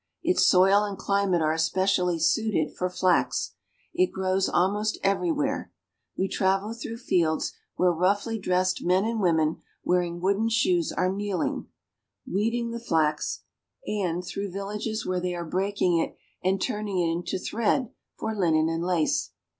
[0.23, 3.53] Its soil and climate are especially suited for flax.
[3.93, 5.71] It grows almost everywhere.
[6.17, 11.67] We travel through fields where roughly dressed men and women wearing wooden shoes are kneeling,
[12.25, 13.41] weeding the flax,
[13.85, 15.23] and through villages THE BUSIEST WORKSHOP OF EUROPE.
[15.23, 16.17] 129 where they are breaking it
[16.49, 19.29] and turning it into thread for linen and lace.